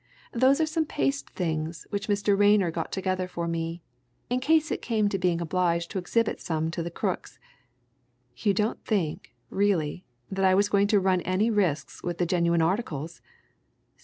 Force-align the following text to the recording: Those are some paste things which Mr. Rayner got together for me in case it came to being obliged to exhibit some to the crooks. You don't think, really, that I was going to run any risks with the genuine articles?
Those 0.33 0.59
are 0.59 0.65
some 0.65 0.87
paste 0.87 1.29
things 1.29 1.85
which 1.91 2.07
Mr. 2.07 2.35
Rayner 2.35 2.71
got 2.71 2.91
together 2.91 3.27
for 3.27 3.47
me 3.47 3.83
in 4.31 4.39
case 4.39 4.71
it 4.71 4.81
came 4.81 5.09
to 5.09 5.19
being 5.19 5.39
obliged 5.39 5.91
to 5.91 5.99
exhibit 5.99 6.41
some 6.41 6.71
to 6.71 6.81
the 6.81 6.89
crooks. 6.89 7.37
You 8.35 8.55
don't 8.55 8.83
think, 8.83 9.35
really, 9.51 10.03
that 10.31 10.43
I 10.43 10.55
was 10.55 10.69
going 10.69 10.87
to 10.87 10.99
run 10.99 11.21
any 11.21 11.51
risks 11.51 12.01
with 12.01 12.17
the 12.17 12.25
genuine 12.25 12.63
articles? 12.63 13.21